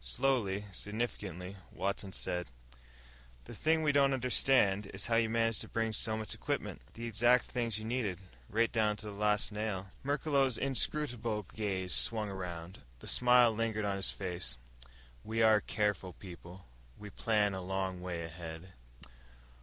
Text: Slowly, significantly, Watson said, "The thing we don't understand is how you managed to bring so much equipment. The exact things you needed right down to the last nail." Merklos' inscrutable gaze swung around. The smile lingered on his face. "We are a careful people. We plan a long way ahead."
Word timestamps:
Slowly, 0.00 0.64
significantly, 0.72 1.56
Watson 1.70 2.14
said, 2.14 2.46
"The 3.44 3.54
thing 3.54 3.82
we 3.82 3.92
don't 3.92 4.14
understand 4.14 4.86
is 4.86 5.08
how 5.08 5.16
you 5.16 5.28
managed 5.28 5.60
to 5.60 5.68
bring 5.68 5.92
so 5.92 6.16
much 6.16 6.34
equipment. 6.34 6.80
The 6.94 7.04
exact 7.04 7.44
things 7.44 7.78
you 7.78 7.84
needed 7.84 8.20
right 8.48 8.72
down 8.72 8.96
to 8.96 9.06
the 9.08 9.12
last 9.12 9.52
nail." 9.52 9.88
Merklos' 10.02 10.56
inscrutable 10.56 11.42
gaze 11.54 11.92
swung 11.92 12.30
around. 12.30 12.78
The 13.00 13.06
smile 13.06 13.52
lingered 13.52 13.84
on 13.84 13.96
his 13.96 14.10
face. 14.10 14.56
"We 15.24 15.42
are 15.42 15.56
a 15.56 15.60
careful 15.60 16.14
people. 16.14 16.64
We 16.96 17.10
plan 17.10 17.52
a 17.52 17.60
long 17.60 18.00
way 18.00 18.22
ahead." 18.22 18.72